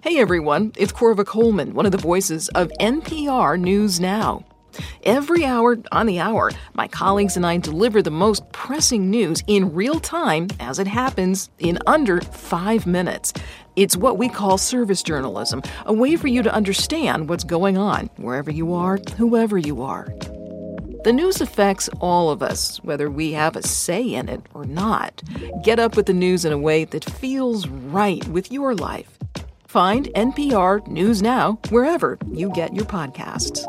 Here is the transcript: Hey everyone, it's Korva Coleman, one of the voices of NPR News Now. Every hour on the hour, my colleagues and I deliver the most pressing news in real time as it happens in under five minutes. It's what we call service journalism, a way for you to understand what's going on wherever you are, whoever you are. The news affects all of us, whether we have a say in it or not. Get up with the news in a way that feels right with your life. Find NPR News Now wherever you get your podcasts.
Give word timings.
Hey 0.00 0.20
everyone, 0.20 0.70
it's 0.76 0.92
Korva 0.92 1.26
Coleman, 1.26 1.74
one 1.74 1.84
of 1.84 1.90
the 1.90 1.98
voices 1.98 2.48
of 2.50 2.70
NPR 2.78 3.58
News 3.58 3.98
Now. 3.98 4.44
Every 5.02 5.44
hour 5.44 5.76
on 5.90 6.06
the 6.06 6.20
hour, 6.20 6.52
my 6.74 6.86
colleagues 6.86 7.36
and 7.36 7.44
I 7.44 7.56
deliver 7.56 8.00
the 8.00 8.12
most 8.12 8.48
pressing 8.52 9.10
news 9.10 9.42
in 9.48 9.74
real 9.74 9.98
time 9.98 10.46
as 10.60 10.78
it 10.78 10.86
happens 10.86 11.50
in 11.58 11.80
under 11.88 12.20
five 12.20 12.86
minutes. 12.86 13.32
It's 13.74 13.96
what 13.96 14.18
we 14.18 14.28
call 14.28 14.56
service 14.56 15.02
journalism, 15.02 15.62
a 15.84 15.92
way 15.92 16.14
for 16.14 16.28
you 16.28 16.44
to 16.44 16.54
understand 16.54 17.28
what's 17.28 17.42
going 17.42 17.76
on 17.76 18.08
wherever 18.18 18.52
you 18.52 18.74
are, 18.74 18.98
whoever 19.16 19.58
you 19.58 19.82
are. 19.82 20.06
The 21.02 21.12
news 21.12 21.40
affects 21.40 21.88
all 22.00 22.30
of 22.30 22.40
us, 22.40 22.78
whether 22.84 23.10
we 23.10 23.32
have 23.32 23.56
a 23.56 23.64
say 23.64 24.14
in 24.14 24.28
it 24.28 24.42
or 24.54 24.64
not. 24.64 25.24
Get 25.64 25.80
up 25.80 25.96
with 25.96 26.06
the 26.06 26.14
news 26.14 26.44
in 26.44 26.52
a 26.52 26.58
way 26.58 26.84
that 26.84 27.04
feels 27.04 27.66
right 27.66 28.24
with 28.28 28.52
your 28.52 28.76
life. 28.76 29.17
Find 29.68 30.06
NPR 30.16 30.86
News 30.88 31.20
Now 31.20 31.58
wherever 31.68 32.18
you 32.26 32.50
get 32.52 32.74
your 32.74 32.86
podcasts. 32.86 33.62